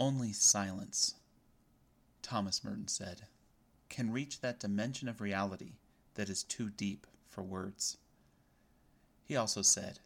Only 0.00 0.32
silence, 0.32 1.16
Thomas 2.22 2.64
Merton 2.64 2.88
said, 2.88 3.26
can 3.90 4.10
reach 4.10 4.40
that 4.40 4.58
dimension 4.58 5.08
of 5.08 5.20
reality 5.20 5.74
that 6.14 6.30
is 6.30 6.42
too 6.42 6.70
deep 6.70 7.06
for 7.28 7.42
words. 7.42 7.98
He 9.26 9.36
also 9.36 9.60
said, 9.60 9.98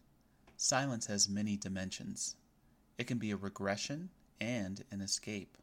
Silence 0.57 1.07
has 1.07 1.29
many 1.29 1.57
dimensions. 1.57 2.35
It 2.99 3.07
can 3.07 3.19
be 3.19 3.31
a 3.31 3.37
regression 3.37 4.11
and 4.41 4.83
an 4.91 5.01
escape, 5.01 5.57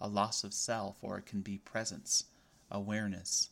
a 0.00 0.06
loss 0.06 0.44
of 0.44 0.54
self, 0.54 1.02
or 1.02 1.18
it 1.18 1.26
can 1.26 1.40
be 1.40 1.58
presence, 1.58 2.26
awareness, 2.70 3.50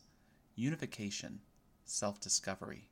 unification, 0.55 1.41
self 1.83 2.21
discovery. 2.21 2.87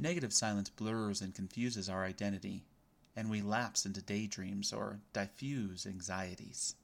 Negative 0.00 0.32
silence 0.32 0.70
blurs 0.70 1.20
and 1.20 1.34
confuses 1.34 1.90
our 1.90 2.02
identity, 2.02 2.64
and 3.14 3.28
we 3.28 3.42
lapse 3.42 3.84
into 3.84 4.00
daydreams 4.02 4.72
or 4.72 5.00
diffuse 5.12 5.86
anxieties. 5.86 6.76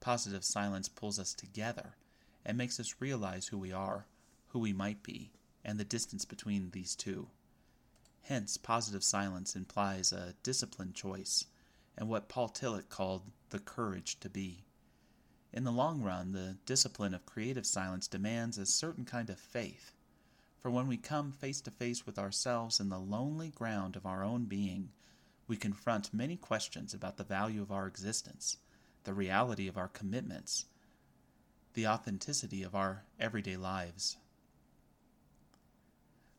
Positive 0.00 0.44
silence 0.44 0.88
pulls 0.88 1.18
us 1.18 1.34
together 1.34 1.96
and 2.44 2.56
makes 2.58 2.78
us 2.78 2.96
realize 3.00 3.48
who 3.48 3.58
we 3.58 3.72
are, 3.72 4.06
who 4.48 4.58
we 4.58 4.72
might 4.72 5.02
be, 5.02 5.30
and 5.64 5.78
the 5.78 5.84
distance 5.84 6.24
between 6.24 6.70
these 6.70 6.94
two. 6.94 7.28
Hence, 8.22 8.56
positive 8.56 9.04
silence 9.04 9.54
implies 9.54 10.12
a 10.12 10.34
disciplined 10.42 10.94
choice 10.94 11.46
and 11.96 12.08
what 12.08 12.28
Paul 12.28 12.48
Tillich 12.48 12.88
called 12.88 13.22
the 13.50 13.58
courage 13.58 14.18
to 14.20 14.28
be. 14.28 14.64
In 15.52 15.64
the 15.64 15.72
long 15.72 16.02
run, 16.02 16.32
the 16.32 16.58
discipline 16.66 17.14
of 17.14 17.24
creative 17.24 17.64
silence 17.64 18.08
demands 18.08 18.58
a 18.58 18.66
certain 18.66 19.04
kind 19.04 19.30
of 19.30 19.38
faith. 19.38 19.92
For 20.60 20.70
when 20.70 20.88
we 20.88 20.96
come 20.96 21.32
face 21.32 21.60
to 21.62 21.70
face 21.70 22.04
with 22.04 22.18
ourselves 22.18 22.80
in 22.80 22.88
the 22.88 22.98
lonely 22.98 23.50
ground 23.50 23.96
of 23.96 24.04
our 24.04 24.22
own 24.24 24.46
being, 24.46 24.90
we 25.48 25.56
confront 25.56 26.12
many 26.12 26.36
questions 26.36 26.92
about 26.92 27.16
the 27.16 27.24
value 27.24 27.62
of 27.62 27.70
our 27.70 27.86
existence, 27.86 28.58
the 29.04 29.14
reality 29.14 29.68
of 29.68 29.76
our 29.76 29.88
commitments, 29.88 30.66
the 31.74 31.86
authenticity 31.86 32.62
of 32.62 32.74
our 32.74 33.04
everyday 33.20 33.56
lives. 33.56 34.16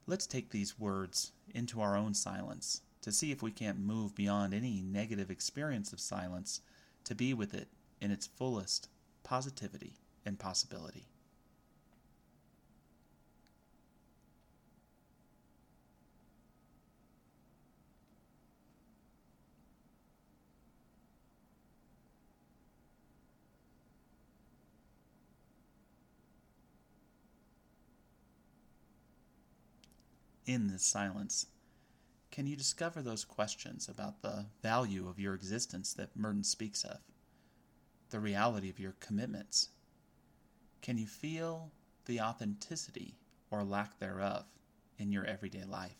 Let's 0.05 0.27
take 0.27 0.49
these 0.49 0.79
words 0.79 1.31
into 1.53 1.81
our 1.81 1.95
own 1.95 2.13
silence 2.13 2.81
to 3.01 3.11
see 3.11 3.31
if 3.31 3.41
we 3.41 3.51
can't 3.51 3.79
move 3.79 4.15
beyond 4.15 4.53
any 4.53 4.81
negative 4.81 5.29
experience 5.29 5.93
of 5.93 5.99
silence 5.99 6.61
to 7.03 7.15
be 7.15 7.33
with 7.33 7.53
it 7.53 7.67
in 8.01 8.11
its 8.11 8.27
fullest 8.27 8.89
positivity 9.23 9.93
and 10.25 10.39
possibility. 10.39 11.07
In 30.47 30.69
this 30.69 30.83
silence, 30.83 31.47
can 32.31 32.47
you 32.47 32.55
discover 32.55 33.01
those 33.01 33.25
questions 33.25 33.87
about 33.87 34.21
the 34.21 34.45
value 34.63 35.07
of 35.07 35.19
your 35.19 35.33
existence 35.33 35.93
that 35.93 36.15
Merton 36.15 36.43
speaks 36.43 36.83
of? 36.83 36.99
The 38.09 38.19
reality 38.19 38.69
of 38.69 38.79
your 38.79 38.95
commitments? 38.99 39.69
Can 40.81 40.97
you 40.97 41.05
feel 41.05 41.71
the 42.05 42.21
authenticity 42.21 43.15
or 43.51 43.63
lack 43.63 43.99
thereof 43.99 44.45
in 44.97 45.11
your 45.11 45.25
everyday 45.25 45.65
life? 45.65 45.97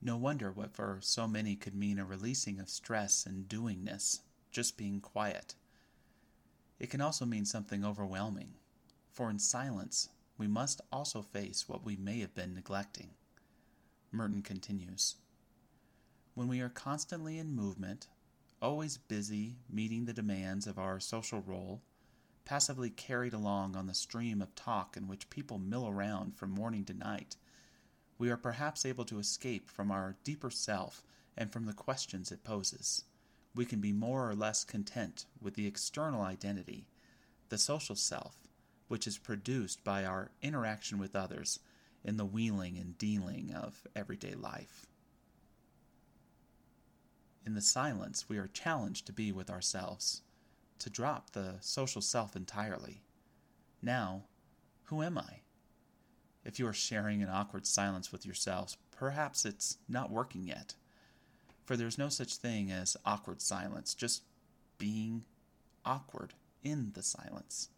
No 0.00 0.16
wonder 0.16 0.50
what 0.50 0.74
for 0.74 0.98
so 1.00 1.26
many 1.26 1.56
could 1.56 1.74
mean 1.74 1.98
a 1.98 2.04
releasing 2.04 2.60
of 2.60 2.68
stress 2.68 3.24
and 3.26 3.48
doingness, 3.48 4.20
just 4.50 4.76
being 4.76 5.00
quiet. 5.00 5.54
It 6.78 6.90
can 6.90 7.00
also 7.00 7.24
mean 7.24 7.46
something 7.46 7.84
overwhelming, 7.84 8.54
for 9.10 9.30
in 9.30 9.38
silence 9.38 10.10
we 10.36 10.46
must 10.46 10.80
also 10.92 11.22
face 11.22 11.68
what 11.68 11.84
we 11.84 11.96
may 11.96 12.20
have 12.20 12.34
been 12.34 12.54
neglecting. 12.54 13.10
Merton 14.10 14.42
continues 14.42 15.16
When 16.34 16.48
we 16.48 16.60
are 16.60 16.68
constantly 16.68 17.38
in 17.38 17.54
movement, 17.54 18.08
always 18.60 18.96
busy 18.96 19.56
meeting 19.70 20.04
the 20.04 20.12
demands 20.12 20.66
of 20.66 20.78
our 20.78 20.98
social 20.98 21.40
role, 21.40 21.82
passively 22.44 22.90
carried 22.90 23.32
along 23.32 23.76
on 23.76 23.86
the 23.86 23.94
stream 23.94 24.42
of 24.42 24.54
talk 24.54 24.96
in 24.96 25.08
which 25.08 25.30
people 25.30 25.58
mill 25.58 25.88
around 25.88 26.36
from 26.36 26.50
morning 26.50 26.84
to 26.84 26.94
night, 26.94 27.36
we 28.18 28.30
are 28.30 28.36
perhaps 28.36 28.84
able 28.84 29.04
to 29.04 29.18
escape 29.18 29.68
from 29.68 29.90
our 29.90 30.16
deeper 30.24 30.50
self 30.50 31.02
and 31.36 31.52
from 31.52 31.66
the 31.66 31.72
questions 31.72 32.30
it 32.30 32.44
poses. 32.44 33.04
We 33.54 33.64
can 33.64 33.80
be 33.80 33.92
more 33.92 34.28
or 34.28 34.34
less 34.34 34.64
content 34.64 35.26
with 35.40 35.54
the 35.54 35.66
external 35.66 36.22
identity, 36.22 36.86
the 37.48 37.58
social 37.58 37.96
self, 37.96 38.43
which 38.88 39.06
is 39.06 39.18
produced 39.18 39.82
by 39.84 40.04
our 40.04 40.30
interaction 40.42 40.98
with 40.98 41.16
others 41.16 41.58
in 42.04 42.16
the 42.16 42.24
wheeling 42.24 42.76
and 42.76 42.98
dealing 42.98 43.52
of 43.54 43.86
everyday 43.96 44.34
life. 44.34 44.86
In 47.46 47.54
the 47.54 47.60
silence, 47.60 48.28
we 48.28 48.38
are 48.38 48.46
challenged 48.48 49.06
to 49.06 49.12
be 49.12 49.32
with 49.32 49.50
ourselves, 49.50 50.22
to 50.78 50.90
drop 50.90 51.30
the 51.30 51.56
social 51.60 52.00
self 52.00 52.36
entirely. 52.36 53.02
Now, 53.82 54.24
who 54.84 55.02
am 55.02 55.18
I? 55.18 55.40
If 56.44 56.58
you 56.58 56.66
are 56.66 56.74
sharing 56.74 57.22
an 57.22 57.28
awkward 57.28 57.66
silence 57.66 58.12
with 58.12 58.26
yourselves, 58.26 58.76
perhaps 58.90 59.44
it's 59.44 59.78
not 59.88 60.10
working 60.10 60.44
yet. 60.44 60.74
For 61.64 61.76
there's 61.76 61.98
no 61.98 62.10
such 62.10 62.36
thing 62.36 62.70
as 62.70 62.96
awkward 63.06 63.40
silence, 63.40 63.94
just 63.94 64.22
being 64.76 65.24
awkward 65.84 66.34
in 66.62 66.92
the 66.94 67.02
silence. 67.02 67.70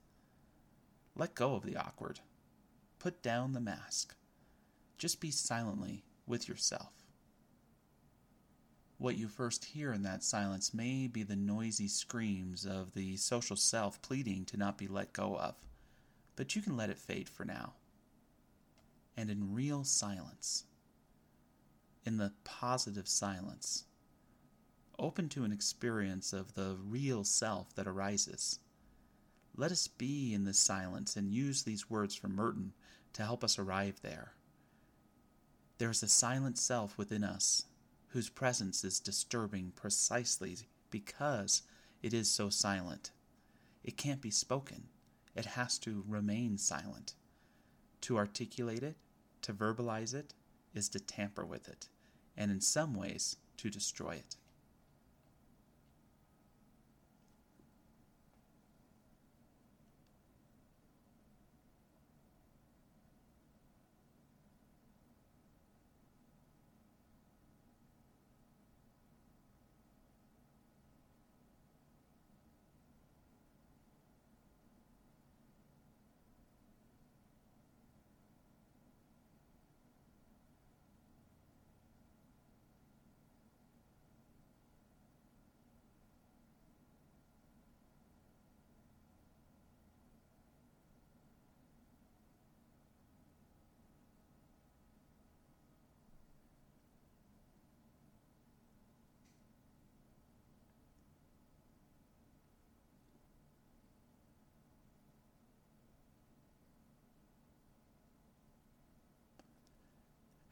Let 1.18 1.34
go 1.34 1.54
of 1.54 1.64
the 1.64 1.76
awkward. 1.76 2.20
Put 2.98 3.22
down 3.22 3.54
the 3.54 3.60
mask. 3.60 4.14
Just 4.98 5.18
be 5.18 5.30
silently 5.30 6.04
with 6.26 6.46
yourself. 6.46 6.92
What 8.98 9.16
you 9.16 9.28
first 9.28 9.66
hear 9.66 9.92
in 9.92 10.02
that 10.02 10.22
silence 10.22 10.74
may 10.74 11.06
be 11.06 11.22
the 11.22 11.36
noisy 11.36 11.88
screams 11.88 12.66
of 12.66 12.92
the 12.94 13.16
social 13.16 13.56
self 13.56 14.00
pleading 14.02 14.44
to 14.46 14.56
not 14.58 14.76
be 14.76 14.86
let 14.86 15.12
go 15.14 15.36
of, 15.36 15.54
but 16.34 16.54
you 16.54 16.62
can 16.62 16.76
let 16.76 16.90
it 16.90 16.98
fade 16.98 17.28
for 17.28 17.44
now. 17.44 17.74
And 19.16 19.30
in 19.30 19.54
real 19.54 19.84
silence, 19.84 20.64
in 22.04 22.18
the 22.18 22.32
positive 22.44 23.08
silence, 23.08 23.84
open 24.98 25.28
to 25.30 25.44
an 25.44 25.52
experience 25.52 26.32
of 26.32 26.54
the 26.54 26.76
real 26.82 27.24
self 27.24 27.74
that 27.74 27.86
arises 27.86 28.58
let 29.56 29.72
us 29.72 29.88
be 29.88 30.34
in 30.34 30.44
this 30.44 30.58
silence 30.58 31.16
and 31.16 31.30
use 31.30 31.62
these 31.62 31.88
words 31.88 32.14
from 32.14 32.34
Merton 32.34 32.72
to 33.14 33.22
help 33.22 33.42
us 33.42 33.58
arrive 33.58 34.00
there. 34.02 34.32
There 35.78 35.90
is 35.90 36.02
a 36.02 36.08
silent 36.08 36.58
self 36.58 36.96
within 36.98 37.24
us 37.24 37.64
whose 38.08 38.28
presence 38.28 38.84
is 38.84 39.00
disturbing 39.00 39.72
precisely 39.74 40.56
because 40.90 41.62
it 42.02 42.14
is 42.14 42.30
so 42.30 42.50
silent. 42.50 43.10
It 43.84 43.96
can't 43.96 44.20
be 44.20 44.30
spoken, 44.30 44.88
it 45.34 45.44
has 45.44 45.78
to 45.80 46.04
remain 46.06 46.58
silent. 46.58 47.14
To 48.02 48.16
articulate 48.16 48.82
it, 48.82 48.96
to 49.42 49.52
verbalize 49.52 50.14
it, 50.14 50.34
is 50.74 50.88
to 50.90 51.00
tamper 51.00 51.44
with 51.44 51.68
it, 51.68 51.88
and 52.36 52.50
in 52.50 52.60
some 52.60 52.94
ways, 52.94 53.36
to 53.58 53.70
destroy 53.70 54.12
it. 54.12 54.36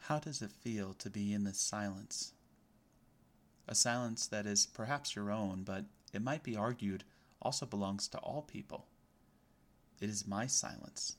How 0.08 0.18
does 0.18 0.42
it 0.42 0.52
feel 0.52 0.92
to 0.94 1.08
be 1.08 1.32
in 1.32 1.44
this 1.44 1.58
silence? 1.58 2.34
a 3.66 3.74
silence 3.74 4.26
that 4.26 4.46
is 4.46 4.66
perhaps 4.66 5.16
your 5.16 5.30
own, 5.30 5.62
but 5.62 5.86
it 6.12 6.22
might 6.22 6.42
be 6.42 6.56
argued 6.56 7.04
also 7.40 7.66
belongs 7.66 8.08
to 8.08 8.18
all 8.18 8.42
people. 8.42 8.86
It 10.00 10.10
is 10.10 10.26
my 10.26 10.46
silence. 10.46 11.16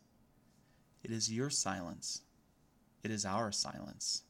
It 1.03 1.11
is 1.11 1.31
your 1.31 1.49
silence. 1.49 2.21
It 3.03 3.11
is 3.11 3.25
our 3.25 3.51
silence. 3.51 4.23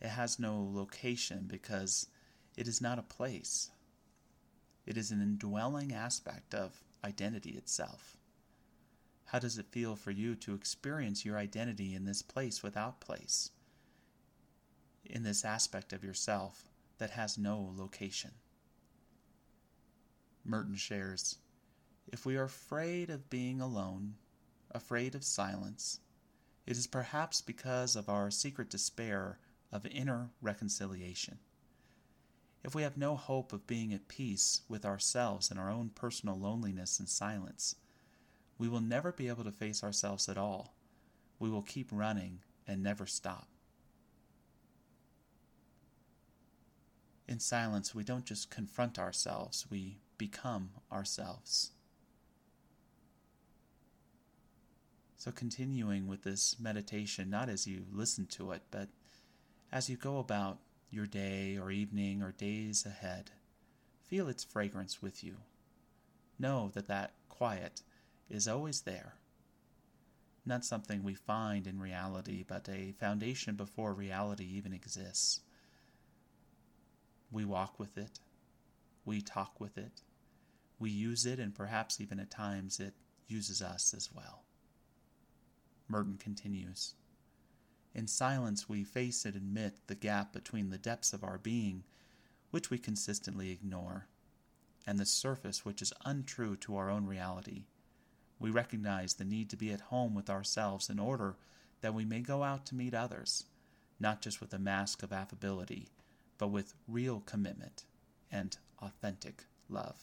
It 0.00 0.08
has 0.08 0.38
no 0.38 0.68
location 0.72 1.46
because 1.48 2.08
it 2.56 2.68
is 2.68 2.80
not 2.80 2.98
a 2.98 3.02
place. 3.02 3.70
It 4.86 4.96
is 4.96 5.10
an 5.10 5.20
indwelling 5.20 5.92
aspect 5.92 6.54
of 6.54 6.82
identity 7.04 7.50
itself. 7.50 8.16
How 9.26 9.40
does 9.40 9.58
it 9.58 9.66
feel 9.66 9.96
for 9.96 10.12
you 10.12 10.36
to 10.36 10.54
experience 10.54 11.24
your 11.24 11.36
identity 11.36 11.94
in 11.94 12.04
this 12.04 12.22
place 12.22 12.62
without 12.62 13.00
place? 13.00 13.50
In 15.08 15.22
this 15.22 15.44
aspect 15.44 15.92
of 15.92 16.02
yourself 16.02 16.64
that 16.98 17.10
has 17.10 17.38
no 17.38 17.72
location? 17.76 18.32
Merton 20.44 20.74
shares 20.74 21.38
If 22.12 22.26
we 22.26 22.36
are 22.36 22.44
afraid 22.44 23.08
of 23.10 23.30
being 23.30 23.60
alone, 23.60 24.14
afraid 24.72 25.14
of 25.14 25.22
silence, 25.22 26.00
it 26.66 26.76
is 26.76 26.86
perhaps 26.86 27.40
because 27.40 27.94
of 27.94 28.08
our 28.08 28.30
secret 28.30 28.68
despair 28.68 29.38
of 29.70 29.86
inner 29.86 30.30
reconciliation. 30.42 31.38
If 32.64 32.74
we 32.74 32.82
have 32.82 32.96
no 32.96 33.14
hope 33.14 33.52
of 33.52 33.66
being 33.66 33.92
at 33.92 34.08
peace 34.08 34.62
with 34.68 34.84
ourselves 34.84 35.50
and 35.50 35.60
our 35.60 35.70
own 35.70 35.90
personal 35.90 36.36
loneliness 36.36 36.98
and 36.98 37.08
silence, 37.08 37.76
we 38.58 38.68
will 38.68 38.80
never 38.80 39.12
be 39.12 39.28
able 39.28 39.44
to 39.44 39.52
face 39.52 39.84
ourselves 39.84 40.28
at 40.28 40.38
all. 40.38 40.74
We 41.38 41.48
will 41.48 41.62
keep 41.62 41.90
running 41.92 42.40
and 42.66 42.82
never 42.82 43.06
stop. 43.06 43.48
In 47.28 47.40
silence, 47.40 47.94
we 47.94 48.04
don't 48.04 48.24
just 48.24 48.50
confront 48.50 48.98
ourselves, 48.98 49.66
we 49.68 49.98
become 50.16 50.70
ourselves. 50.92 51.72
So, 55.16 55.32
continuing 55.32 56.06
with 56.06 56.22
this 56.22 56.60
meditation, 56.60 57.28
not 57.28 57.48
as 57.48 57.66
you 57.66 57.86
listen 57.92 58.26
to 58.26 58.52
it, 58.52 58.62
but 58.70 58.88
as 59.72 59.90
you 59.90 59.96
go 59.96 60.18
about 60.18 60.58
your 60.90 61.06
day 61.06 61.58
or 61.58 61.70
evening 61.70 62.22
or 62.22 62.30
days 62.32 62.86
ahead, 62.86 63.32
feel 64.04 64.28
its 64.28 64.44
fragrance 64.44 65.02
with 65.02 65.24
you. 65.24 65.38
Know 66.38 66.70
that 66.74 66.86
that 66.86 67.14
quiet 67.28 67.82
is 68.30 68.46
always 68.46 68.82
there. 68.82 69.14
Not 70.44 70.64
something 70.64 71.02
we 71.02 71.14
find 71.14 71.66
in 71.66 71.80
reality, 71.80 72.44
but 72.46 72.68
a 72.68 72.92
foundation 72.92 73.56
before 73.56 73.92
reality 73.94 74.44
even 74.44 74.72
exists. 74.72 75.40
We 77.30 77.44
walk 77.44 77.78
with 77.78 77.98
it, 77.98 78.20
we 79.04 79.20
talk 79.20 79.60
with 79.60 79.76
it, 79.76 80.02
we 80.78 80.90
use 80.90 81.26
it, 81.26 81.38
and 81.38 81.54
perhaps 81.54 82.00
even 82.00 82.20
at 82.20 82.30
times 82.30 82.80
it 82.80 82.94
uses 83.26 83.60
us 83.60 83.94
as 83.94 84.10
well. 84.14 84.44
Merton 85.88 86.16
continues. 86.16 86.94
In 87.94 88.06
silence, 88.06 88.68
we 88.68 88.84
face 88.84 89.24
and 89.24 89.34
admit 89.34 89.78
the 89.86 89.94
gap 89.94 90.32
between 90.32 90.70
the 90.70 90.78
depths 90.78 91.12
of 91.12 91.24
our 91.24 91.38
being, 91.38 91.84
which 92.50 92.70
we 92.70 92.78
consistently 92.78 93.50
ignore, 93.50 94.06
and 94.86 94.98
the 94.98 95.06
surface 95.06 95.64
which 95.64 95.82
is 95.82 95.92
untrue 96.04 96.56
to 96.56 96.76
our 96.76 96.90
own 96.90 97.06
reality. 97.06 97.64
We 98.38 98.50
recognize 98.50 99.14
the 99.14 99.24
need 99.24 99.48
to 99.50 99.56
be 99.56 99.72
at 99.72 99.80
home 99.80 100.14
with 100.14 100.28
ourselves 100.28 100.90
in 100.90 100.98
order 100.98 101.36
that 101.80 101.94
we 101.94 102.04
may 102.04 102.20
go 102.20 102.42
out 102.42 102.66
to 102.66 102.74
meet 102.74 102.94
others, 102.94 103.44
not 103.98 104.20
just 104.20 104.40
with 104.40 104.52
a 104.52 104.58
mask 104.58 105.02
of 105.02 105.12
affability, 105.12 105.88
but 106.38 106.48
with 106.48 106.74
real 106.86 107.20
commitment 107.20 107.84
and 108.30 108.56
authentic 108.80 109.44
love. 109.68 109.96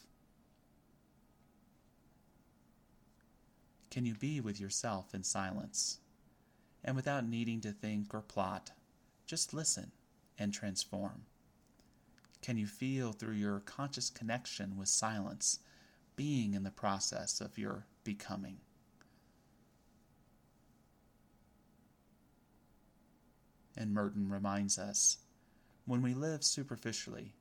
Can 3.91 4.06
you 4.06 4.15
be 4.15 4.41
with 4.41 4.59
yourself 4.59 5.13
in 5.13 5.24
silence? 5.24 6.00
And 6.83 6.95
without 6.95 7.27
needing 7.27 7.62
to 7.62 7.71
think 7.71 8.13
or 8.13 8.21
plot, 8.21 8.71
just 9.25 9.53
listen 9.53 9.91
and 10.38 10.53
transform. 10.53 11.24
Can 12.41 12.57
you 12.57 12.68
feel 12.68 13.13
through 13.13 13.36
your 13.36 13.59
conscious 13.59 14.09
connection 14.09 14.75
with 14.77 14.89
silence, 14.89 15.59
being 16.15 16.53
in 16.53 16.63
the 16.63 16.71
process 16.71 17.41
of 17.41 17.57
your 17.57 17.86
becoming. 18.03 18.57
And 23.75 23.94
Merton 23.94 24.29
reminds 24.29 24.77
us 24.77 25.18
when 25.85 26.01
we 26.01 26.13
live 26.13 26.44
superficially, 26.44 27.33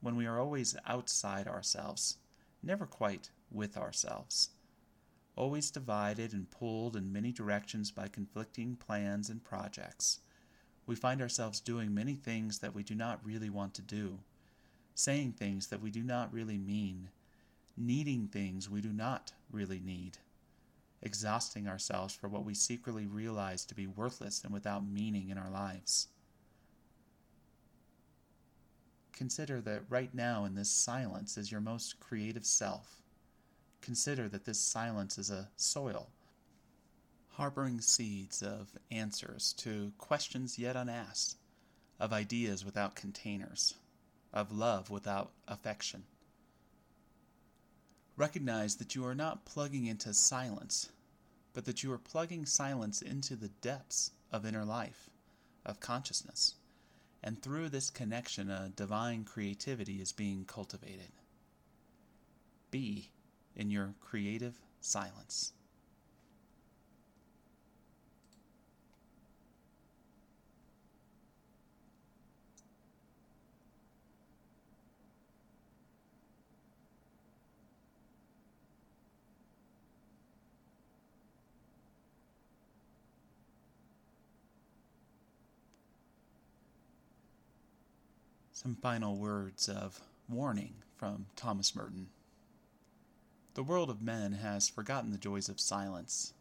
when 0.00 0.16
we 0.16 0.26
are 0.26 0.38
always 0.38 0.74
outside 0.86 1.46
ourselves, 1.46 2.16
never 2.62 2.86
quite 2.86 3.30
with 3.50 3.76
ourselves, 3.76 4.50
always 5.36 5.70
divided 5.70 6.32
and 6.32 6.50
pulled 6.50 6.96
in 6.96 7.12
many 7.12 7.30
directions 7.30 7.90
by 7.90 8.08
conflicting 8.08 8.76
plans 8.76 9.28
and 9.28 9.44
projects, 9.44 10.20
we 10.86 10.94
find 10.96 11.20
ourselves 11.20 11.60
doing 11.60 11.94
many 11.94 12.14
things 12.14 12.58
that 12.58 12.74
we 12.74 12.82
do 12.82 12.94
not 12.94 13.24
really 13.24 13.50
want 13.50 13.74
to 13.74 13.82
do, 13.82 14.18
saying 14.94 15.32
things 15.32 15.66
that 15.66 15.82
we 15.82 15.90
do 15.90 16.02
not 16.02 16.32
really 16.32 16.58
mean, 16.58 17.08
needing 17.76 18.26
things 18.26 18.68
we 18.68 18.80
do 18.80 18.92
not 18.92 19.32
really 19.52 19.78
need, 19.78 20.16
exhausting 21.02 21.68
ourselves 21.68 22.14
for 22.14 22.28
what 22.28 22.44
we 22.44 22.54
secretly 22.54 23.06
realize 23.06 23.64
to 23.64 23.74
be 23.74 23.86
worthless 23.86 24.42
and 24.42 24.52
without 24.52 24.86
meaning 24.86 25.28
in 25.28 25.38
our 25.38 25.50
lives. 25.50 26.08
Consider 29.20 29.60
that 29.60 29.82
right 29.90 30.14
now 30.14 30.46
in 30.46 30.54
this 30.54 30.70
silence 30.70 31.36
is 31.36 31.52
your 31.52 31.60
most 31.60 32.00
creative 32.00 32.46
self. 32.46 33.02
Consider 33.82 34.30
that 34.30 34.46
this 34.46 34.58
silence 34.58 35.18
is 35.18 35.28
a 35.28 35.50
soil, 35.58 36.08
harboring 37.32 37.82
seeds 37.82 38.40
of 38.40 38.70
answers 38.90 39.52
to 39.58 39.92
questions 39.98 40.58
yet 40.58 40.74
unasked, 40.74 41.36
of 41.98 42.14
ideas 42.14 42.64
without 42.64 42.94
containers, 42.94 43.74
of 44.32 44.52
love 44.52 44.88
without 44.88 45.32
affection. 45.46 46.04
Recognize 48.16 48.76
that 48.76 48.94
you 48.94 49.04
are 49.04 49.14
not 49.14 49.44
plugging 49.44 49.84
into 49.84 50.14
silence, 50.14 50.88
but 51.52 51.66
that 51.66 51.82
you 51.82 51.92
are 51.92 51.98
plugging 51.98 52.46
silence 52.46 53.02
into 53.02 53.36
the 53.36 53.48
depths 53.48 54.12
of 54.32 54.46
inner 54.46 54.64
life, 54.64 55.10
of 55.66 55.78
consciousness. 55.78 56.54
And 57.22 57.42
through 57.42 57.68
this 57.68 57.90
connection, 57.90 58.50
a 58.50 58.70
divine 58.74 59.24
creativity 59.24 60.00
is 60.00 60.12
being 60.12 60.44
cultivated. 60.44 61.12
Be 62.70 63.10
in 63.54 63.70
your 63.70 63.94
creative 64.00 64.60
silence. 64.80 65.52
Some 88.62 88.76
final 88.76 89.16
words 89.16 89.70
of 89.70 90.02
warning 90.28 90.74
from 90.94 91.28
Thomas 91.34 91.74
Merton. 91.74 92.10
The 93.54 93.62
world 93.62 93.88
of 93.88 94.02
men 94.02 94.32
has 94.32 94.68
forgotten 94.68 95.12
the 95.12 95.16
joys 95.16 95.48
of 95.48 95.58
silence, 95.58 96.34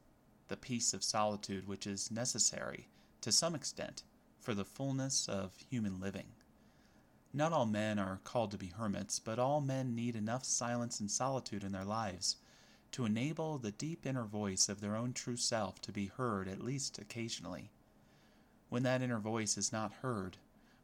the 0.50 0.58
peace 0.58 0.94
of 0.94 1.02
solitude 1.02 1.66
which 1.66 1.88
is 1.88 2.12
necessary, 2.12 2.90
to 3.22 3.32
some 3.32 3.56
extent, 3.56 4.04
for 4.42 4.54
the 4.54 4.66
fullness 4.66 5.30
of 5.30 5.56
human 5.70 6.02
living. 6.02 6.26
Not 7.32 7.54
all 7.54 7.66
men 7.66 7.98
are 7.98 8.20
called 8.26 8.52
to 8.52 8.58
be 8.58 8.68
hermits, 8.68 9.18
but 9.20 9.40
all 9.40 9.62
men 9.62 9.96
need 9.96 10.18
enough 10.18 10.44
silence 10.44 11.00
and 11.00 11.10
solitude 11.10 11.64
in 11.64 11.72
their 11.72 11.86
lives 11.86 12.36
to 12.92 13.06
enable 13.06 13.58
the 13.58 13.72
deep 13.72 14.06
inner 14.06 14.26
voice 14.26 14.68
of 14.68 14.82
their 14.82 14.98
own 14.98 15.14
true 15.14 15.38
self 15.38 15.80
to 15.84 15.94
be 15.94 16.08
heard 16.08 16.50
at 16.50 16.60
least 16.60 17.00
occasionally. 17.00 17.72
When 18.68 18.84
that 18.84 19.02
inner 19.02 19.20
voice 19.20 19.58
is 19.58 19.72
not 19.72 19.94
heard, 20.02 20.36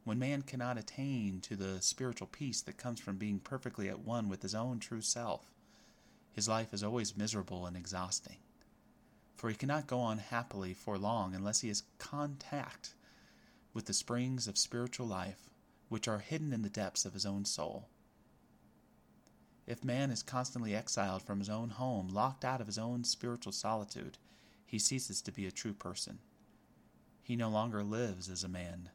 when 0.06 0.20
man 0.20 0.44
cannot 0.44 0.78
attain 0.78 1.42
to 1.42 1.56
the 1.56 1.82
spiritual 1.82 2.28
peace 2.28 2.62
that 2.62 2.78
comes 2.78 3.00
from 3.00 3.18
being 3.18 3.40
perfectly 3.40 3.90
at 3.90 4.00
one 4.00 4.30
with 4.30 4.44
his 4.44 4.56
own 4.56 4.80
true 4.80 5.02
self, 5.02 5.52
his 6.32 6.48
life 6.48 6.74
is 6.74 6.84
always 6.84 7.18
miserable 7.18 7.66
and 7.66 7.76
exhausting. 7.76 8.38
For 9.36 9.50
he 9.50 9.56
cannot 9.56 9.88
go 9.88 10.00
on 10.00 10.20
happily 10.20 10.74
for 10.74 10.98
long 10.98 11.34
unless 11.34 11.62
he 11.62 11.70
has 11.70 11.84
contact 11.98 12.94
with 13.74 13.86
the 13.86 13.94
springs 13.94 14.48
of 14.48 14.58
spiritual 14.58 15.08
life 15.08 15.50
which 15.90 16.08
are 16.08 16.20
hidden 16.20 16.54
in 16.54 16.62
the 16.62 16.70
depths 16.70 17.06
of 17.06 17.14
his 17.14 17.26
own 17.26 17.44
soul. 17.44 17.90
If 19.66 19.84
man 19.84 20.12
is 20.12 20.22
constantly 20.22 20.76
exiled 20.76 21.24
from 21.24 21.40
his 21.40 21.50
own 21.50 21.72
home, 21.72 22.10
locked 22.10 22.46
out 22.46 22.62
of 22.62 22.68
his 22.68 22.78
own 22.78 23.04
spiritual 23.04 23.52
solitude, 23.52 24.20
he 24.68 24.78
ceases 24.78 25.22
to 25.24 25.32
be 25.32 25.48
a 25.48 25.52
true 25.52 25.74
person. 25.74 26.20
He 27.24 27.36
no 27.36 27.50
longer 27.50 27.84
lives 27.84 28.30
as 28.30 28.44
a 28.44 28.48
man, 28.48 28.90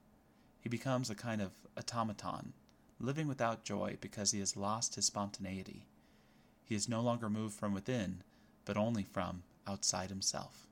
he 0.61 0.69
becomes 0.69 1.11
a 1.11 1.15
kind 1.15 1.41
of 1.41 1.53
automaton, 1.77 2.53
living 2.99 3.27
without 3.27 3.65
joy 3.65 3.97
because 4.01 4.31
he 4.31 4.41
has 4.41 4.57
lost 4.57 4.95
his 4.95 5.07
spontaneity. 5.07 5.87
He 6.65 6.75
is 6.75 6.89
no 6.89 7.01
longer 7.01 7.29
moved 7.29 7.55
from 7.55 7.75
within, 7.75 8.23
but 8.65 8.77
only 8.77 9.03
from 9.03 9.43
outside 9.67 10.11
himself. 10.11 10.67